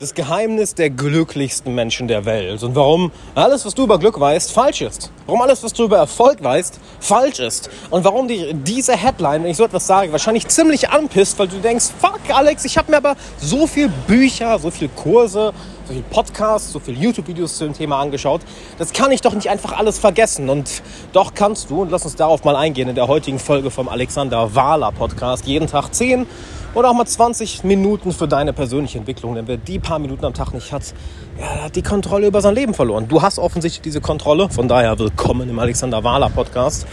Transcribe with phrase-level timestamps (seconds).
[0.00, 4.50] das Geheimnis der glücklichsten Menschen der Welt und warum alles, was du über Glück weißt,
[4.50, 5.12] falsch ist.
[5.26, 7.68] Warum alles, was du über Erfolg weißt, falsch ist.
[7.90, 11.58] Und warum die, diese Headline, wenn ich so etwas sage, wahrscheinlich ziemlich anpisst, weil du
[11.58, 15.52] denkst, fuck Alex, ich habe mir aber so viel Bücher, so viel Kurse,
[15.86, 18.40] so viel Podcasts, so viel YouTube-Videos zu dem Thema angeschaut.
[18.78, 20.48] Das kann ich doch nicht einfach alles vergessen.
[20.48, 20.82] Und
[21.12, 24.54] doch kannst du, und lass uns darauf mal eingehen in der heutigen Folge vom Alexander
[24.54, 26.26] Wahler Podcast, jeden Tag 10
[26.74, 29.34] oder auch mal 20 Minuten für deine persönliche Entwicklung.
[29.34, 30.94] Denn wer die paar Minuten am Tag nicht hat,
[31.38, 33.08] ja, hat die Kontrolle über sein Leben verloren.
[33.08, 34.48] Du hast offensichtlich diese Kontrolle.
[34.48, 36.86] Von daher willkommen im Alexander Wahler Podcast.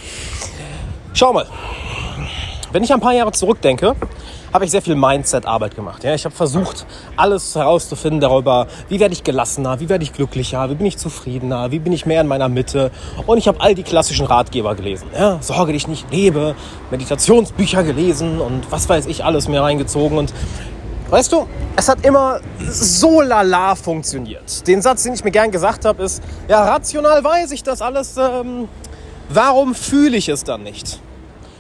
[1.14, 1.46] Schau mal,
[2.72, 3.96] wenn ich ein paar Jahre zurückdenke,
[4.58, 6.04] habe ich sehr viel Mindset-Arbeit gemacht.
[6.04, 10.68] Ja, ich habe versucht, alles herauszufinden darüber, wie werde ich gelassener, wie werde ich glücklicher,
[10.72, 12.90] wie bin ich zufriedener, wie bin ich mehr in meiner Mitte.
[13.28, 15.10] Und ich habe all die klassischen Ratgeber gelesen.
[15.16, 16.56] Ja, Sorge dich nicht, lebe,
[16.90, 20.18] Meditationsbücher gelesen und was weiß ich alles mir reingezogen.
[20.18, 20.34] Und
[21.12, 24.66] weißt du, es hat immer so lala funktioniert.
[24.66, 28.18] Den Satz, den ich mir gern gesagt habe, ist, ja, rational weiß ich das alles,
[28.18, 28.68] ähm,
[29.30, 31.00] warum fühle ich es dann nicht?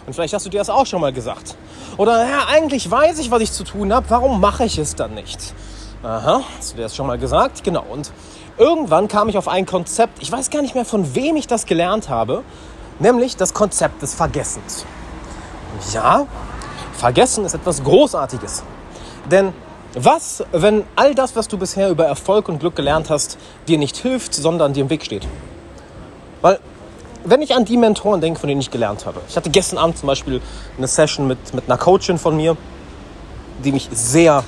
[0.08, 1.56] Und vielleicht hast du dir das auch schon mal gesagt.
[1.98, 5.14] Oder ja, eigentlich weiß ich, was ich zu tun habe, warum mache ich es dann
[5.14, 5.54] nicht?
[6.02, 7.66] Aha, hast du dir das schon mal gesagt?
[7.66, 7.84] Genau.
[7.90, 8.12] Und
[8.58, 11.66] irgendwann kam ich auf ein Konzept, ich weiß gar nicht mehr, von wem ich das
[11.66, 12.44] gelernt habe,
[13.00, 14.86] nämlich das Konzept des Vergessens.
[15.92, 16.26] Ja,
[16.94, 18.64] Vergessen ist etwas Großartiges.
[19.30, 19.52] Denn
[19.94, 23.98] was, wenn all das, was du bisher über Erfolg und Glück gelernt hast, dir nicht
[23.98, 25.28] hilft, sondern dir im Weg steht?
[26.42, 26.60] Weil
[27.28, 29.20] wenn ich an die Mentoren denke, von denen ich gelernt habe.
[29.28, 30.42] Ich hatte gestern Abend zum Beispiel
[30.78, 32.56] eine Session mit, mit einer Coachin von mir,
[33.64, 34.44] die mich sehr,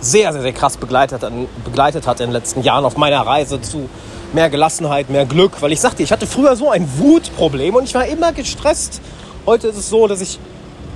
[0.00, 1.24] sehr, sehr, sehr krass begleitet,
[1.64, 3.88] begleitet hat in den letzten Jahren auf meiner Reise zu
[4.32, 5.60] mehr Gelassenheit, mehr Glück.
[5.60, 9.00] Weil ich sagte, ich hatte früher so ein Wutproblem und ich war immer gestresst.
[9.44, 10.38] Heute ist es so, dass ich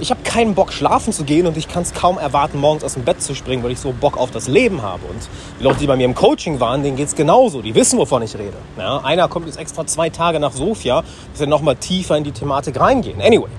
[0.01, 2.95] ich habe keinen Bock schlafen zu gehen und ich kann es kaum erwarten, morgens aus
[2.95, 5.05] dem Bett zu springen, weil ich so Bock auf das Leben habe.
[5.07, 7.63] Und die Leute, die bei mir im Coaching waren, denen geht es genauso.
[7.63, 8.57] Die wissen, wovon ich rede.
[8.79, 12.33] Ja, einer kommt jetzt extra zwei Tage nach Sofia, dass wir nochmal tiefer in die
[12.33, 13.21] Thematik reingehen.
[13.21, 13.51] Anyway.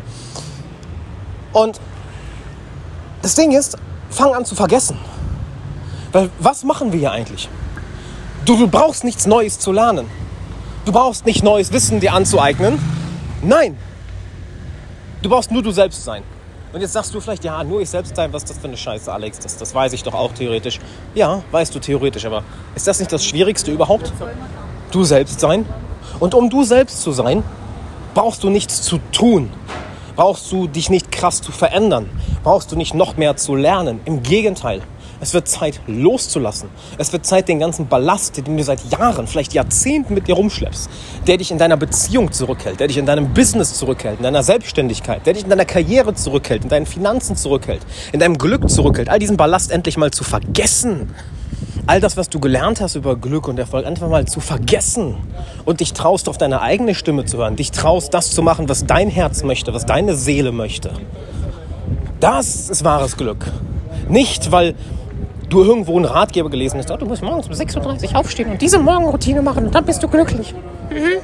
[1.54, 1.80] Und
[3.22, 3.78] das Ding ist,
[4.10, 4.98] fang an zu vergessen.
[6.12, 7.50] Weil was machen wir hier eigentlich?
[8.46, 10.08] Du, du brauchst nichts Neues zu lernen.
[10.86, 12.80] Du brauchst nicht neues Wissen dir anzueignen.
[13.44, 13.78] Nein,
[15.22, 16.24] Du brauchst nur du selbst sein.
[16.74, 18.78] Und jetzt sagst du vielleicht, ja, nur ich selbst sein, was ist das für eine
[18.78, 19.40] Scheiße, Alex?
[19.40, 20.80] Das, das weiß ich doch auch theoretisch.
[21.14, 22.44] Ja, weißt du theoretisch, aber
[22.76, 24.14] ist das nicht das Schwierigste überhaupt?
[24.92, 25.66] Du selbst sein?
[26.20, 27.44] Und um du selbst zu sein,
[28.14, 29.52] brauchst du nichts zu tun.
[30.16, 32.10] Brauchst du dich nicht krass zu verändern.
[32.44, 34.00] Brauchst du nicht noch mehr zu lernen.
[34.06, 34.82] Im Gegenteil.
[35.22, 36.70] Es wird Zeit loszulassen.
[36.98, 40.90] Es wird Zeit, den ganzen Ballast, den du seit Jahren, vielleicht Jahrzehnten mit dir rumschleppst,
[41.28, 45.24] der dich in deiner Beziehung zurückhält, der dich in deinem Business zurückhält, in deiner Selbstständigkeit,
[45.28, 49.20] der dich in deiner Karriere zurückhält, in deinen Finanzen zurückhält, in deinem Glück zurückhält, all
[49.20, 51.14] diesen Ballast endlich mal zu vergessen.
[51.86, 55.18] All das, was du gelernt hast über Glück und Erfolg, einfach mal zu vergessen
[55.66, 58.86] und dich traust, auf deine eigene Stimme zu hören, dich traust, das zu machen, was
[58.86, 60.92] dein Herz möchte, was deine Seele möchte.
[62.20, 63.46] Das ist wahres Glück.
[64.10, 64.76] Nicht, weil
[65.52, 68.62] du irgendwo einen Ratgeber gelesen hast, oh, du musst morgens um 6.30 Uhr aufstehen und
[68.62, 70.54] diese Morgenroutine machen und dann bist du glücklich.
[70.90, 71.22] Mhm.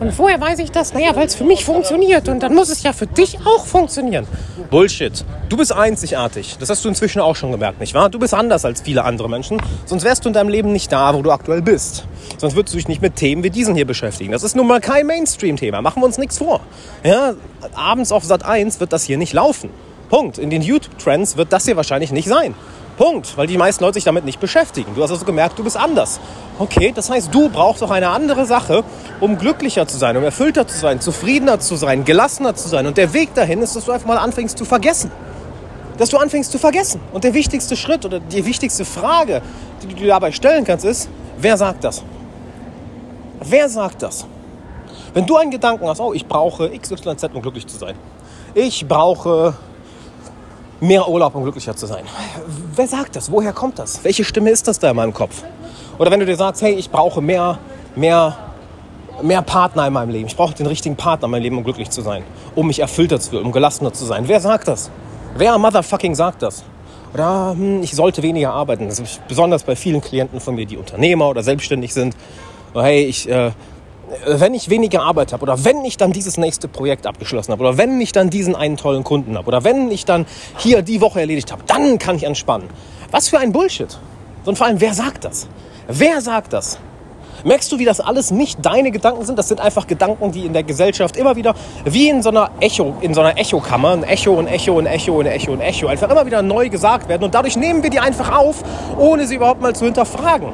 [0.00, 2.82] Und vorher weiß ich das, naja, weil es für mich funktioniert und dann muss es
[2.84, 4.26] ja für dich auch funktionieren.
[4.70, 5.24] Bullshit.
[5.48, 6.56] Du bist einzigartig.
[6.60, 8.08] Das hast du inzwischen auch schon gemerkt, nicht wahr?
[8.08, 9.60] Du bist anders als viele andere Menschen.
[9.86, 12.06] Sonst wärst du in deinem Leben nicht da, wo du aktuell bist.
[12.36, 14.30] Sonst würdest du dich nicht mit Themen wie diesen hier beschäftigen.
[14.30, 15.82] Das ist nun mal kein Mainstream-Thema.
[15.82, 16.60] Machen wir uns nichts vor.
[17.02, 17.34] Ja,
[17.74, 19.70] abends auf Sat 1 wird das hier nicht laufen.
[20.10, 20.38] Punkt.
[20.38, 22.54] In den YouTube-Trends wird das hier wahrscheinlich nicht sein.
[22.98, 23.36] Punkt.
[23.38, 24.94] Weil die meisten Leute sich damit nicht beschäftigen.
[24.94, 26.20] Du hast also gemerkt, du bist anders.
[26.58, 28.84] Okay, das heißt, du brauchst auch eine andere Sache,
[29.20, 32.86] um glücklicher zu sein, um erfüllter zu sein, zufriedener zu sein, gelassener zu sein.
[32.86, 35.10] Und der Weg dahin ist, dass du einfach mal anfängst zu vergessen.
[35.96, 37.00] Dass du anfängst zu vergessen.
[37.12, 39.40] Und der wichtigste Schritt oder die wichtigste Frage,
[39.82, 41.08] die du dir dabei stellen kannst, ist,
[41.38, 42.02] wer sagt das?
[43.40, 44.26] Wer sagt das?
[45.14, 47.94] Wenn du einen Gedanken hast, oh, ich brauche XYZ, um glücklich zu sein.
[48.54, 49.54] Ich brauche
[50.80, 52.04] mehr Urlaub, um glücklicher zu sein.
[52.74, 53.30] Wer sagt das?
[53.30, 54.02] Woher kommt das?
[54.04, 55.42] Welche Stimme ist das da in meinem Kopf?
[55.98, 57.58] Oder wenn du dir sagst, hey, ich brauche mehr,
[57.96, 58.36] mehr,
[59.22, 60.26] mehr Partner in meinem Leben.
[60.26, 62.22] Ich brauche den richtigen Partner in meinem Leben, um glücklich zu sein.
[62.54, 64.28] Um mich erfüllter zu fühlen, um gelassener zu sein.
[64.28, 64.90] Wer sagt das?
[65.36, 66.62] Wer motherfucking sagt das?
[67.14, 68.88] Oder hm, ich sollte weniger arbeiten.
[68.88, 72.16] Das ist besonders bei vielen Klienten von mir, die Unternehmer oder selbstständig sind.
[72.74, 73.50] Oder, hey, ich, äh,
[74.26, 77.78] wenn ich weniger Arbeit habe oder wenn ich dann dieses nächste Projekt abgeschlossen habe oder
[77.78, 80.26] wenn ich dann diesen einen tollen Kunden habe oder wenn ich dann
[80.56, 82.68] hier die Woche erledigt habe, dann kann ich entspannen.
[83.10, 83.98] Was für ein Bullshit.
[84.44, 85.48] Und vor allem, wer sagt das?
[85.88, 86.78] Wer sagt das?
[87.44, 89.38] Merkst du, wie das alles nicht deine Gedanken sind?
[89.38, 92.96] Das sind einfach Gedanken, die in der Gesellschaft immer wieder, wie in so einer Echo,
[93.00, 96.10] in so einer Echokammer, ein Echo, ein Echo, ein Echo, ein Echo, ein Echo, einfach
[96.10, 97.22] immer wieder neu gesagt werden.
[97.22, 98.64] Und dadurch nehmen wir die einfach auf,
[98.98, 100.48] ohne sie überhaupt mal zu hinterfragen.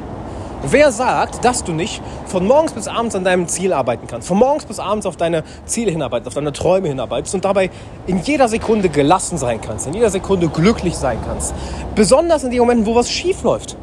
[0.70, 4.38] Wer sagt, dass du nicht von morgens bis abends an deinem Ziel arbeiten kannst, von
[4.38, 7.70] morgens bis abends auf deine Ziele hinarbeitest, auf deine Träume hinarbeitest und dabei
[8.06, 11.54] in jeder Sekunde gelassen sein kannst, in jeder Sekunde glücklich sein kannst.
[11.94, 13.76] Besonders in den Momenten, wo was schief läuft.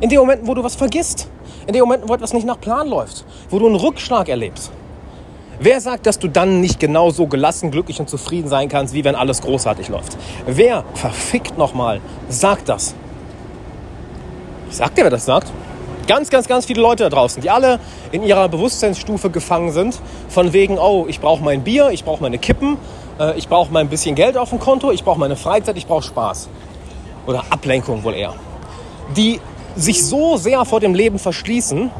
[0.00, 1.28] In den Momenten, wo du was vergisst.
[1.66, 3.24] In den Momenten, wo etwas nicht nach Plan läuft.
[3.50, 4.70] Wo du einen Rückschlag erlebst.
[5.58, 9.14] Wer sagt, dass du dann nicht genauso gelassen, glücklich und zufrieden sein kannst, wie wenn
[9.14, 10.16] alles großartig läuft?
[10.46, 12.94] Wer, verfickt nochmal, sagt das?
[14.68, 15.50] Ich sag dir, wer das sagt.
[16.06, 17.80] Ganz, ganz, ganz viele Leute da draußen, die alle
[18.12, 20.00] in ihrer Bewusstseinsstufe gefangen sind.
[20.28, 22.76] Von wegen, oh, ich brauche mein Bier, ich brauche meine Kippen,
[23.18, 26.04] äh, ich brauche mein bisschen Geld auf dem Konto, ich brauche meine Freizeit, ich brauche
[26.04, 26.48] Spaß.
[27.26, 28.34] Oder Ablenkung wohl eher.
[29.16, 29.40] Die
[29.74, 31.90] sich so sehr vor dem Leben verschließen,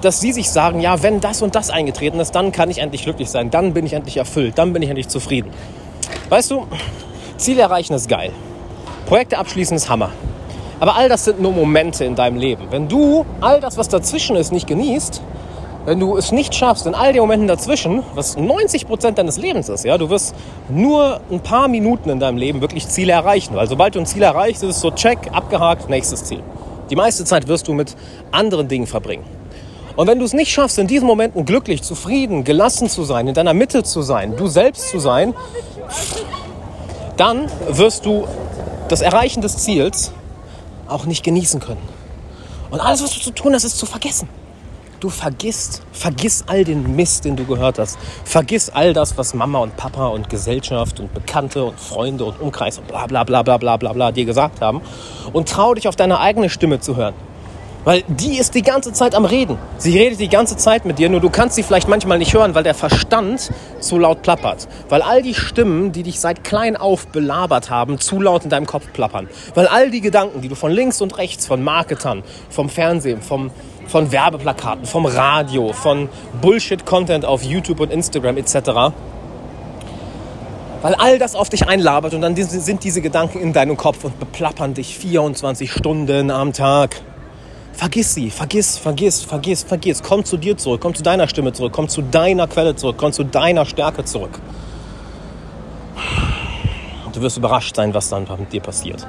[0.00, 3.04] dass sie sich sagen, ja, wenn das und das eingetreten ist, dann kann ich endlich
[3.04, 5.50] glücklich sein, dann bin ich endlich erfüllt, dann bin ich endlich zufrieden.
[6.28, 6.66] Weißt du,
[7.36, 8.32] Ziele erreichen ist geil.
[9.06, 10.10] Projekte abschließen ist Hammer.
[10.82, 12.64] Aber all das sind nur Momente in deinem Leben.
[12.70, 15.22] Wenn du all das, was dazwischen ist, nicht genießt,
[15.84, 19.68] wenn du es nicht schaffst, in all den Momenten dazwischen, was 90 Prozent deines Lebens
[19.68, 20.34] ist, ja, du wirst
[20.68, 23.54] nur ein paar Minuten in deinem Leben wirklich Ziele erreichen.
[23.54, 26.42] Weil sobald du ein Ziel erreichst, ist es so check, abgehakt, nächstes Ziel.
[26.90, 27.94] Die meiste Zeit wirst du mit
[28.32, 29.22] anderen Dingen verbringen.
[29.94, 33.34] Und wenn du es nicht schaffst, in diesen Momenten glücklich, zufrieden, gelassen zu sein, in
[33.34, 35.32] deiner Mitte zu sein, du selbst zu sein,
[37.16, 38.26] dann wirst du
[38.88, 40.12] das Erreichen des Ziels
[40.88, 41.82] auch nicht genießen können.
[42.70, 44.28] Und alles, was du zu tun hast, ist zu vergessen.
[45.00, 47.98] Du vergisst, vergiss all den Mist, den du gehört hast.
[48.24, 52.78] Vergiss all das, was Mama und Papa und Gesellschaft und Bekannte und Freunde und Umkreis
[52.78, 54.80] und bla bla bla bla bla bla bla dir gesagt haben.
[55.32, 57.14] Und trau dich auf deine eigene Stimme zu hören.
[57.84, 59.58] Weil die ist die ganze Zeit am Reden.
[59.78, 62.54] Sie redet die ganze Zeit mit dir, nur du kannst sie vielleicht manchmal nicht hören,
[62.54, 63.50] weil der Verstand
[63.80, 64.68] zu laut plappert.
[64.88, 68.66] Weil all die Stimmen, die dich seit klein auf belabert haben, zu laut in deinem
[68.66, 69.28] Kopf plappern.
[69.54, 73.50] Weil all die Gedanken, die du von links und rechts, von Marketern, vom Fernsehen, vom,
[73.88, 76.08] von Werbeplakaten, vom Radio, von
[76.40, 78.92] Bullshit-Content auf YouTube und Instagram etc.,
[80.82, 84.18] weil all das auf dich einlabert und dann sind diese Gedanken in deinem Kopf und
[84.18, 87.02] beplappern dich 24 Stunden am Tag.
[87.72, 90.02] Vergiss sie, vergiss, vergiss, vergiss, vergiss.
[90.02, 93.12] Komm zu dir zurück, komm zu deiner Stimme zurück, komm zu deiner Quelle zurück, komm
[93.12, 94.38] zu deiner Stärke zurück.
[97.06, 99.06] Und du wirst überrascht sein, was dann mit dir passiert.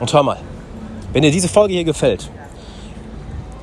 [0.00, 0.38] Und hör mal,
[1.12, 2.30] wenn dir diese Folge hier gefällt,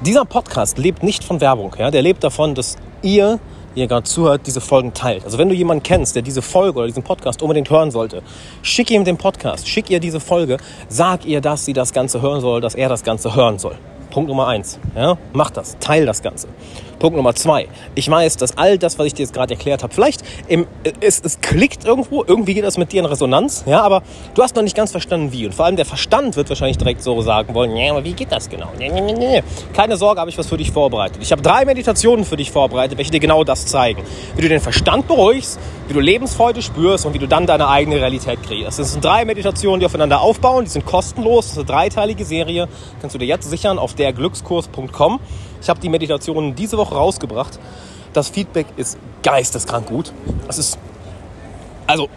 [0.02, 1.76] dieser Podcast lebt nicht von Werbung.
[1.80, 1.90] Ja?
[1.90, 3.40] Der lebt davon, dass ihr,
[3.74, 5.24] ihr gerade zuhört, diese Folgen teilt.
[5.24, 8.22] Also wenn du jemanden kennst, der diese Folge oder diesen Podcast unbedingt hören sollte,
[8.62, 10.58] schick ihm den Podcast, schick ihr diese Folge,
[10.90, 13.78] sag ihr, dass sie das Ganze hören soll, dass er das Ganze hören soll.
[14.16, 14.80] Punkt Nummer eins.
[14.96, 16.48] Ja, mach das, teil das Ganze.
[17.00, 17.68] Punkt Nummer zwei.
[17.96, 20.68] Ich weiß, dass all das, was ich dir jetzt gerade erklärt habe, vielleicht im,
[21.02, 24.04] es, es klickt irgendwo, irgendwie geht das mit dir in Resonanz, ja, aber
[24.34, 25.46] du hast noch nicht ganz verstanden, wie.
[25.46, 28.32] Und vor allem der Verstand wird wahrscheinlich direkt so sagen wollen, ja, aber wie geht
[28.32, 28.70] das genau?
[28.78, 29.44] Nee, nee, nee.
[29.74, 31.18] Keine Sorge, habe ich was für dich vorbereitet.
[31.22, 34.04] Ich habe drei Meditationen für dich vorbereitet, welche dir genau das zeigen.
[34.36, 37.98] Wie du den Verstand beruhigst, wie du Lebensfreude spürst und wie du dann deine eigene
[37.98, 38.80] Realität kreierst.
[38.80, 42.68] Das sind drei Meditationen, die aufeinander aufbauen, die sind kostenlos, das ist eine dreiteilige Serie,
[43.02, 45.20] kannst du dir jetzt sichern auf derglückskurs.com.
[45.62, 47.60] Ich habe die Meditationen diese Woche rausgebracht.
[48.14, 50.12] Das Feedback ist geisteskrank gut.
[50.48, 50.78] Es ist,
[51.88, 52.10] also,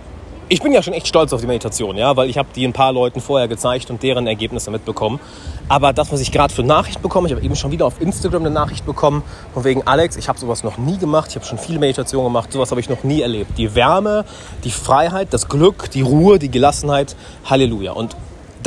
[0.50, 2.72] ich bin ja schon echt stolz auf die Meditation, ja, weil ich habe die ein
[2.72, 5.20] paar Leuten vorher gezeigt und deren Ergebnisse mitbekommen.
[5.68, 8.46] Aber das, was ich gerade für Nachricht bekomme, ich habe eben schon wieder auf Instagram
[8.46, 11.58] eine Nachricht bekommen, von wegen Alex, ich habe sowas noch nie gemacht, ich habe schon
[11.58, 13.58] viele Meditationen gemacht, sowas habe ich noch nie erlebt.
[13.58, 14.24] Die Wärme,
[14.64, 17.14] die Freiheit, das Glück, die Ruhe, die Gelassenheit,
[17.44, 17.92] Halleluja.
[17.92, 18.16] Und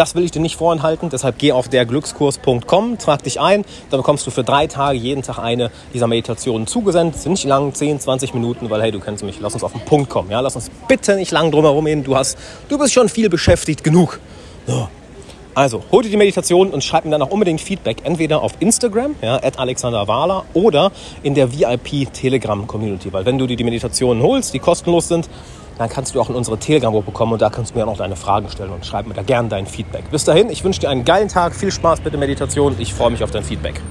[0.02, 4.26] das will ich dir nicht vorenthalten, deshalb geh auf derglückskurs.com, trag dich ein, dann bekommst
[4.26, 7.22] du für drei Tage jeden Tag eine dieser Meditationen zugesendet.
[7.22, 9.82] Sind nicht lang, 10, 20 Minuten, weil hey, du kennst mich, lass uns auf den
[9.82, 10.32] Punkt kommen.
[10.32, 10.40] Ja?
[10.40, 12.18] Lass uns bitte nicht lang drumherum reden, du,
[12.68, 14.20] du bist schon viel beschäftigt genug.
[14.66, 14.88] So.
[15.54, 19.16] Also, hol dir die Meditation und schreib mir dann auch unbedingt Feedback, entweder auf Instagram,
[19.22, 20.92] ja, at Alexander Wahler, oder
[21.22, 23.14] in der VIP Telegram Community.
[23.14, 25.30] Weil wenn du dir die Meditationen holst, die kostenlos sind,
[25.82, 27.98] dann kannst du auch in unsere Telegram-Gruppe kommen und da kannst du mir auch noch
[27.98, 30.10] deine Fragen stellen und schreib mir da gerne dein Feedback.
[30.12, 32.76] Bis dahin, ich wünsche dir einen geilen Tag, viel Spaß mit der Meditation.
[32.80, 33.82] Ich freue mich auf dein Feedback.